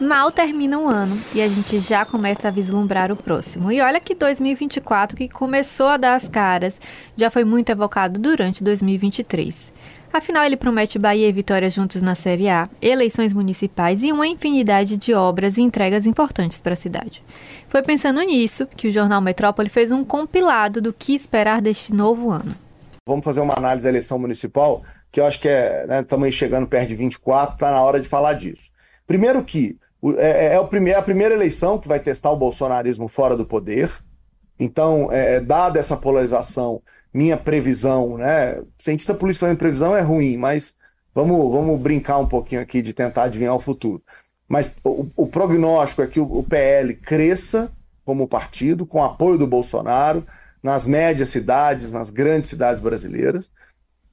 Mal 0.00 0.30
termina 0.30 0.78
um 0.78 0.88
ano 0.88 1.18
e 1.34 1.42
a 1.42 1.48
gente 1.48 1.80
já 1.80 2.04
começa 2.04 2.46
a 2.46 2.50
vislumbrar 2.52 3.10
o 3.10 3.16
próximo. 3.16 3.72
E 3.72 3.80
olha 3.80 3.98
que 3.98 4.14
2024, 4.14 5.16
que 5.16 5.28
começou 5.28 5.88
a 5.88 5.96
dar 5.96 6.14
as 6.14 6.28
caras, 6.28 6.80
já 7.16 7.30
foi 7.30 7.42
muito 7.44 7.70
evocado 7.70 8.16
durante 8.16 8.62
2023. 8.62 9.72
Afinal, 10.12 10.44
ele 10.44 10.56
promete 10.56 11.00
Bahia 11.00 11.28
e 11.28 11.32
Vitória 11.32 11.68
juntos 11.68 12.00
na 12.00 12.14
Série 12.14 12.48
A, 12.48 12.68
eleições 12.80 13.34
municipais 13.34 14.02
e 14.02 14.12
uma 14.12 14.26
infinidade 14.26 14.96
de 14.96 15.12
obras 15.12 15.58
e 15.58 15.62
entregas 15.62 16.06
importantes 16.06 16.60
para 16.60 16.74
a 16.74 16.76
cidade. 16.76 17.22
Foi 17.68 17.82
pensando 17.82 18.22
nisso 18.22 18.66
que 18.66 18.86
o 18.86 18.92
jornal 18.92 19.20
Metrópole 19.20 19.68
fez 19.68 19.90
um 19.90 20.04
compilado 20.04 20.80
do 20.80 20.92
que 20.92 21.12
esperar 21.12 21.60
deste 21.60 21.92
novo 21.92 22.30
ano. 22.30 22.54
Vamos 23.04 23.24
fazer 23.24 23.40
uma 23.40 23.54
análise 23.58 23.82
da 23.82 23.90
eleição 23.90 24.18
municipal, 24.18 24.82
que 25.10 25.18
eu 25.18 25.26
acho 25.26 25.40
que 25.40 25.48
é, 25.48 25.86
né, 25.88 26.00
estamos 26.02 26.32
chegando 26.34 26.68
perto 26.68 26.88
de 26.88 26.94
24, 26.94 27.54
está 27.54 27.70
na 27.72 27.82
hora 27.82 27.98
de 27.98 28.08
falar 28.08 28.34
disso. 28.34 28.70
Primeiro 29.06 29.42
que 29.42 29.76
é, 30.02 30.46
é, 30.46 30.46
é, 30.46 30.52
é 30.54 30.94
a 30.96 31.02
primeira 31.02 31.34
eleição 31.34 31.78
que 31.78 31.88
vai 31.88 31.98
testar 31.98 32.30
o 32.30 32.36
bolsonarismo 32.36 33.08
fora 33.08 33.36
do 33.36 33.46
poder. 33.46 33.90
Então, 34.58 35.10
é, 35.12 35.36
é 35.36 35.40
dada 35.40 35.78
essa 35.78 35.96
polarização, 35.96 36.82
minha 37.12 37.36
previsão, 37.36 38.16
né? 38.16 38.60
Cientista 38.78 39.14
político 39.14 39.40
fazendo 39.40 39.58
previsão 39.58 39.96
é 39.96 40.00
ruim, 40.00 40.36
mas 40.36 40.74
vamos, 41.14 41.52
vamos 41.52 41.80
brincar 41.80 42.18
um 42.18 42.26
pouquinho 42.26 42.60
aqui 42.60 42.82
de 42.82 42.92
tentar 42.92 43.24
adivinhar 43.24 43.54
o 43.54 43.60
futuro. 43.60 44.02
Mas 44.48 44.72
o, 44.84 45.06
o 45.16 45.26
prognóstico 45.26 46.02
é 46.02 46.06
que 46.06 46.20
o, 46.20 46.38
o 46.38 46.42
PL 46.42 46.94
cresça 46.94 47.70
como 48.04 48.26
partido, 48.26 48.86
com 48.86 49.04
apoio 49.04 49.36
do 49.36 49.46
Bolsonaro, 49.46 50.24
nas 50.62 50.86
médias 50.86 51.28
cidades, 51.28 51.92
nas 51.92 52.08
grandes 52.08 52.50
cidades 52.50 52.80
brasileiras. 52.80 53.50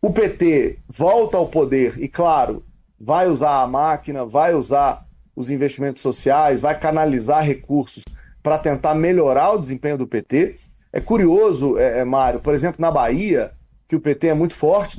O 0.00 0.12
PT 0.12 0.78
volta 0.88 1.36
ao 1.36 1.48
poder 1.48 2.02
e, 2.02 2.08
claro, 2.08 2.64
vai 2.98 3.28
usar 3.28 3.62
a 3.62 3.66
máquina, 3.66 4.24
vai 4.24 4.54
usar 4.54 5.06
os 5.34 5.50
investimentos 5.50 6.02
sociais, 6.02 6.60
vai 6.60 6.78
canalizar 6.78 7.44
recursos 7.44 8.02
para 8.42 8.58
tentar 8.58 8.94
melhorar 8.94 9.52
o 9.52 9.58
desempenho 9.58 9.96
do 9.96 10.06
PT. 10.06 10.56
É 10.92 11.00
curioso, 11.00 11.78
é, 11.78 12.00
é, 12.00 12.04
Mário, 12.04 12.40
por 12.40 12.54
exemplo, 12.54 12.80
na 12.80 12.90
Bahia, 12.90 13.52
que 13.88 13.96
o 13.96 14.00
PT 14.00 14.28
é 14.28 14.34
muito 14.34 14.54
forte. 14.54 14.96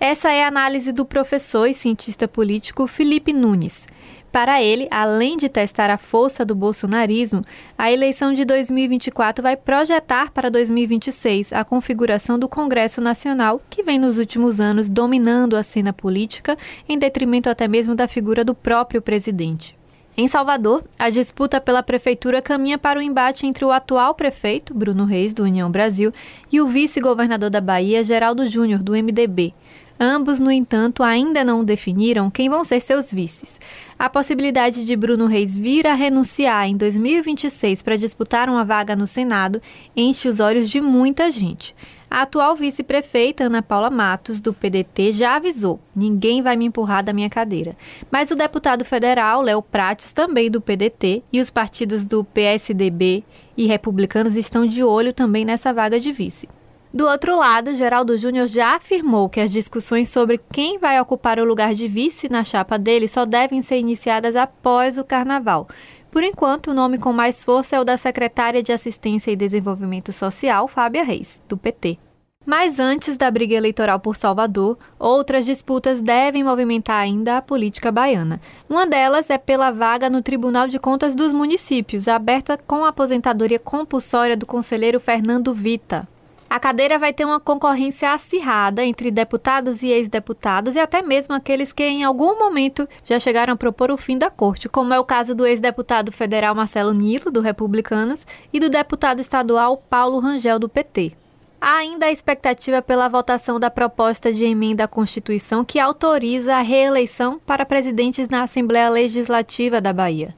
Essa 0.00 0.32
é 0.32 0.44
a 0.44 0.48
análise 0.48 0.92
do 0.92 1.04
professor 1.04 1.66
e 1.66 1.74
cientista 1.74 2.26
político 2.26 2.86
Felipe 2.86 3.32
Nunes. 3.32 3.86
Para 4.34 4.60
ele, 4.60 4.88
além 4.90 5.36
de 5.36 5.48
testar 5.48 5.90
a 5.90 5.96
força 5.96 6.44
do 6.44 6.56
bolsonarismo, 6.56 7.44
a 7.78 7.92
eleição 7.92 8.32
de 8.32 8.44
2024 8.44 9.40
vai 9.40 9.56
projetar 9.56 10.32
para 10.32 10.50
2026 10.50 11.52
a 11.52 11.62
configuração 11.62 12.36
do 12.36 12.48
Congresso 12.48 13.00
Nacional, 13.00 13.62
que 13.70 13.84
vem 13.84 13.96
nos 13.96 14.18
últimos 14.18 14.58
anos 14.58 14.88
dominando 14.88 15.56
a 15.56 15.62
cena 15.62 15.92
política, 15.92 16.58
em 16.88 16.98
detrimento 16.98 17.48
até 17.48 17.68
mesmo 17.68 17.94
da 17.94 18.08
figura 18.08 18.44
do 18.44 18.56
próprio 18.56 19.00
presidente. 19.00 19.76
Em 20.16 20.26
Salvador, 20.26 20.82
a 20.98 21.10
disputa 21.10 21.60
pela 21.60 21.82
prefeitura 21.82 22.42
caminha 22.42 22.76
para 22.76 22.98
o 22.98 23.02
embate 23.02 23.46
entre 23.46 23.64
o 23.64 23.70
atual 23.70 24.16
prefeito, 24.16 24.74
Bruno 24.74 25.04
Reis, 25.04 25.32
do 25.32 25.44
União 25.44 25.70
Brasil, 25.70 26.12
e 26.50 26.60
o 26.60 26.66
vice-governador 26.66 27.50
da 27.50 27.60
Bahia, 27.60 28.02
Geraldo 28.02 28.48
Júnior, 28.48 28.82
do 28.82 28.94
MDB. 28.94 29.54
Ambos, 29.98 30.40
no 30.40 30.50
entanto, 30.50 31.02
ainda 31.02 31.44
não 31.44 31.64
definiram 31.64 32.30
quem 32.30 32.48
vão 32.48 32.64
ser 32.64 32.80
seus 32.80 33.12
vices. 33.12 33.60
A 33.96 34.10
possibilidade 34.10 34.84
de 34.84 34.96
Bruno 34.96 35.26
Reis 35.26 35.56
vir 35.56 35.86
a 35.86 35.94
renunciar 35.94 36.68
em 36.68 36.76
2026 36.76 37.80
para 37.80 37.96
disputar 37.96 38.48
uma 38.48 38.64
vaga 38.64 38.96
no 38.96 39.06
Senado 39.06 39.62
enche 39.96 40.28
os 40.28 40.40
olhos 40.40 40.68
de 40.68 40.80
muita 40.80 41.30
gente. 41.30 41.76
A 42.10 42.22
atual 42.22 42.54
vice-prefeita 42.54 43.44
Ana 43.44 43.62
Paula 43.62 43.90
Matos, 43.90 44.40
do 44.40 44.52
PDT, 44.52 45.12
já 45.12 45.36
avisou: 45.36 45.80
ninguém 45.94 46.42
vai 46.42 46.56
me 46.56 46.64
empurrar 46.64 47.02
da 47.02 47.12
minha 47.12 47.30
cadeira. 47.30 47.76
Mas 48.10 48.30
o 48.30 48.36
deputado 48.36 48.84
federal 48.84 49.42
Léo 49.42 49.62
Prates, 49.62 50.12
também 50.12 50.50
do 50.50 50.60
PDT, 50.60 51.22
e 51.32 51.40
os 51.40 51.50
partidos 51.50 52.04
do 52.04 52.24
PSDB 52.24 53.24
e 53.56 53.66
republicanos 53.66 54.36
estão 54.36 54.66
de 54.66 54.82
olho 54.82 55.12
também 55.12 55.44
nessa 55.44 55.72
vaga 55.72 55.98
de 55.98 56.12
vice. 56.12 56.48
Do 56.94 57.08
outro 57.08 57.36
lado, 57.36 57.74
Geraldo 57.74 58.16
Júnior 58.16 58.46
já 58.46 58.76
afirmou 58.76 59.28
que 59.28 59.40
as 59.40 59.50
discussões 59.50 60.08
sobre 60.08 60.38
quem 60.52 60.78
vai 60.78 61.00
ocupar 61.00 61.40
o 61.40 61.44
lugar 61.44 61.74
de 61.74 61.88
vice 61.88 62.28
na 62.28 62.44
chapa 62.44 62.78
dele 62.78 63.08
só 63.08 63.24
devem 63.24 63.60
ser 63.62 63.80
iniciadas 63.80 64.36
após 64.36 64.96
o 64.96 65.02
carnaval. 65.02 65.66
Por 66.08 66.22
enquanto, 66.22 66.70
o 66.70 66.74
nome 66.74 66.96
com 66.96 67.12
mais 67.12 67.42
força 67.42 67.74
é 67.74 67.80
o 67.80 67.84
da 67.84 67.96
secretária 67.96 68.62
de 68.62 68.70
Assistência 68.70 69.32
e 69.32 69.36
Desenvolvimento 69.36 70.12
Social, 70.12 70.68
Fábia 70.68 71.02
Reis, 71.02 71.42
do 71.48 71.56
PT. 71.56 71.98
Mas 72.46 72.78
antes 72.78 73.16
da 73.16 73.28
briga 73.28 73.56
eleitoral 73.56 73.98
por 73.98 74.14
Salvador, 74.14 74.78
outras 74.96 75.44
disputas 75.44 76.00
devem 76.00 76.44
movimentar 76.44 77.00
ainda 77.00 77.38
a 77.38 77.42
política 77.42 77.90
baiana. 77.90 78.40
Uma 78.68 78.86
delas 78.86 79.30
é 79.30 79.38
pela 79.38 79.72
vaga 79.72 80.08
no 80.08 80.22
Tribunal 80.22 80.68
de 80.68 80.78
Contas 80.78 81.16
dos 81.16 81.32
Municípios, 81.32 82.06
aberta 82.06 82.56
com 82.56 82.84
a 82.84 82.90
aposentadoria 82.90 83.58
compulsória 83.58 84.36
do 84.36 84.46
conselheiro 84.46 85.00
Fernando 85.00 85.52
Vita. 85.52 86.06
A 86.54 86.60
cadeira 86.60 87.00
vai 87.00 87.12
ter 87.12 87.24
uma 87.24 87.40
concorrência 87.40 88.12
acirrada 88.12 88.84
entre 88.84 89.10
deputados 89.10 89.82
e 89.82 89.88
ex-deputados 89.88 90.76
e 90.76 90.78
até 90.78 91.02
mesmo 91.02 91.34
aqueles 91.34 91.72
que 91.72 91.82
em 91.82 92.04
algum 92.04 92.38
momento 92.38 92.88
já 93.04 93.18
chegaram 93.18 93.54
a 93.54 93.56
propor 93.56 93.90
o 93.90 93.96
fim 93.96 94.16
da 94.16 94.30
corte, 94.30 94.68
como 94.68 94.94
é 94.94 95.00
o 95.00 95.04
caso 95.04 95.34
do 95.34 95.44
ex-deputado 95.44 96.12
federal 96.12 96.54
Marcelo 96.54 96.92
Nilo, 96.92 97.28
do 97.28 97.40
Republicanos, 97.40 98.24
e 98.52 98.60
do 98.60 98.68
deputado 98.68 99.18
estadual 99.18 99.76
Paulo 99.90 100.20
Rangel, 100.20 100.60
do 100.60 100.68
PT. 100.68 101.14
Há 101.60 101.78
ainda 101.78 102.06
a 102.06 102.12
expectativa 102.12 102.80
pela 102.80 103.08
votação 103.08 103.58
da 103.58 103.68
proposta 103.68 104.32
de 104.32 104.44
emenda 104.44 104.84
à 104.84 104.86
Constituição 104.86 105.64
que 105.64 105.80
autoriza 105.80 106.54
a 106.54 106.62
reeleição 106.62 107.40
para 107.44 107.66
presidentes 107.66 108.28
na 108.28 108.44
Assembleia 108.44 108.88
Legislativa 108.90 109.80
da 109.80 109.92
Bahia. 109.92 110.32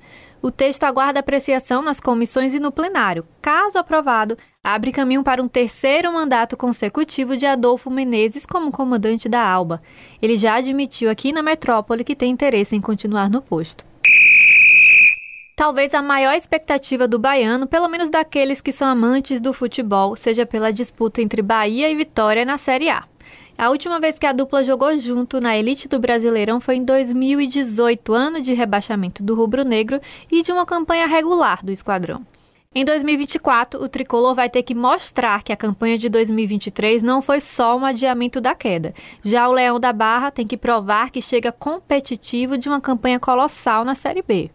O 0.47 0.51
texto 0.53 0.85
aguarda 0.85 1.19
apreciação 1.19 1.83
nas 1.83 1.99
comissões 1.99 2.55
e 2.55 2.61
no 2.61 2.71
plenário. 2.71 3.27
Caso 3.43 3.79
aprovado, 3.79 4.39
abre 4.63 4.93
caminho 4.93 5.25
para 5.25 5.43
um 5.43 5.49
terceiro 5.49 6.13
mandato 6.13 6.57
consecutivo 6.57 7.37
de 7.37 7.45
Adolfo 7.45 7.91
Menezes 7.91 8.47
como 8.47 8.71
comandante 8.71 9.29
da 9.29 9.43
ALBA. 9.43 9.83
Ele 10.23 10.37
já 10.37 10.55
admitiu 10.55 11.11
aqui 11.11 11.33
na 11.33 11.43
metrópole 11.43 12.05
que 12.05 12.15
tem 12.15 12.31
interesse 12.31 12.77
em 12.77 12.81
continuar 12.81 13.29
no 13.29 13.43
posto. 13.43 13.85
Talvez 15.57 15.93
a 15.93 16.01
maior 16.01 16.37
expectativa 16.37 17.09
do 17.09 17.19
baiano, 17.19 17.67
pelo 17.67 17.89
menos 17.89 18.09
daqueles 18.09 18.61
que 18.61 18.71
são 18.71 18.87
amantes 18.87 19.41
do 19.41 19.53
futebol, 19.53 20.15
seja 20.15 20.47
pela 20.47 20.73
disputa 20.73 21.21
entre 21.21 21.43
Bahia 21.43 21.91
e 21.91 21.97
Vitória 21.97 22.45
na 22.45 22.57
Série 22.57 22.89
A. 22.89 23.03
A 23.59 23.71
última 23.71 23.99
vez 23.99 24.19
que 24.19 24.27
a 24.27 24.33
dupla 24.33 24.63
jogou 24.63 24.99
junto 25.01 25.41
na 25.41 25.57
elite 25.57 25.89
do 25.89 25.99
Brasileirão 25.99 26.61
foi 26.61 26.77
em 26.77 26.85
2018, 26.85 28.13
ano 28.13 28.43
de 28.43 28.53
rebaixamento 28.53 29.23
do 29.23 29.35
rubro-negro 29.35 29.99
e 30.31 30.43
de 30.43 30.53
uma 30.53 30.67
campanha 30.67 31.07
regular 31.07 31.65
do 31.65 31.73
esquadrão. 31.73 32.21
Em 32.75 32.85
2024, 32.85 33.83
o 33.83 33.89
tricolor 33.89 34.35
vai 34.35 34.51
ter 34.51 34.63
que 34.63 34.75
mostrar 34.75 35.43
que 35.43 35.55
a 35.55 35.57
campanha 35.57 35.97
de 35.97 36.11
2023 36.11 37.03
não 37.03 37.23
foi 37.23 37.41
só 37.41 37.75
um 37.79 37.87
adiamento 37.87 38.43
da 38.43 38.55
queda. 38.55 38.93
Já 39.25 39.49
o 39.49 39.53
Leão 39.53 39.81
da 39.81 39.91
Barra 39.91 40.31
tem 40.31 40.47
que 40.47 40.59
provar 40.59 41.11
que 41.11 41.23
chega 41.23 41.51
competitivo 41.51 42.59
de 42.59 42.69
uma 42.69 42.79
campanha 42.79 43.19
colossal 43.19 43.87
na 43.87 43.95
Série 43.95 44.21
B. 44.21 44.51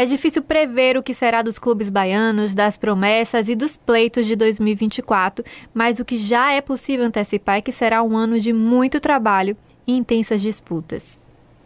É 0.00 0.04
difícil 0.04 0.42
prever 0.42 0.96
o 0.96 1.02
que 1.02 1.12
será 1.12 1.42
dos 1.42 1.58
clubes 1.58 1.90
baianos, 1.90 2.54
das 2.54 2.76
promessas 2.76 3.48
e 3.48 3.56
dos 3.56 3.76
pleitos 3.76 4.26
de 4.26 4.36
2024, 4.36 5.44
mas 5.74 5.98
o 5.98 6.04
que 6.04 6.16
já 6.16 6.52
é 6.52 6.60
possível 6.60 7.04
antecipar 7.04 7.56
é 7.56 7.60
que 7.60 7.72
será 7.72 8.00
um 8.00 8.16
ano 8.16 8.38
de 8.38 8.52
muito 8.52 9.00
trabalho 9.00 9.56
e 9.84 9.92
intensas 9.96 10.40
disputas. 10.40 11.18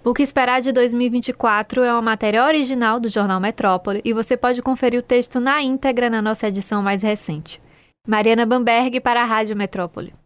O 0.03 0.15
que 0.15 0.23
esperar 0.23 0.63
de 0.63 0.73
2024 0.73 1.83
é 1.83 1.93
uma 1.93 2.01
matéria 2.01 2.43
original 2.43 2.99
do 2.99 3.11
jornal 3.11 3.39
Metrópole 3.39 4.01
e 4.03 4.15
você 4.15 4.35
pode 4.35 4.63
conferir 4.63 5.01
o 5.01 5.03
texto 5.03 5.39
na 5.39 5.63
íntegra 5.63 6.09
na 6.09 6.23
nossa 6.23 6.49
edição 6.49 6.83
mais 6.83 7.03
recente. 7.03 7.61
Mariana 8.09 8.47
Bamberg 8.47 8.99
para 9.01 9.21
a 9.21 9.27
Rádio 9.27 9.55
Metrópole. 9.55 10.22